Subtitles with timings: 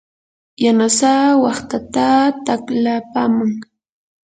[0.63, 3.51] yanasaa waqtataa taqlapaman.